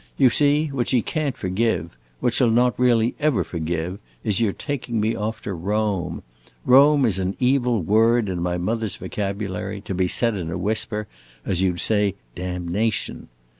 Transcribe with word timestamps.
You 0.17 0.31
see, 0.31 0.65
what 0.69 0.87
she 0.87 1.03
can't 1.03 1.37
forgive 1.37 1.95
what 2.21 2.33
she 2.33 2.43
'll 2.43 2.49
not 2.49 2.79
really 2.79 3.13
ever 3.19 3.43
forgive 3.43 3.99
is 4.23 4.39
your 4.39 4.51
taking 4.51 4.99
me 4.99 5.13
off 5.15 5.43
to 5.43 5.53
Rome. 5.53 6.23
Rome 6.65 7.05
is 7.05 7.19
an 7.19 7.35
evil 7.37 7.83
word, 7.83 8.27
in 8.27 8.41
my 8.41 8.57
mother's 8.57 8.95
vocabulary, 8.95 9.79
to 9.81 9.93
be 9.93 10.07
said 10.07 10.33
in 10.35 10.49
a 10.49 10.57
whisper, 10.57 11.05
as 11.45 11.61
you 11.61 11.73
'd 11.73 11.79
say 11.81 12.15
'damnation. 12.33 13.27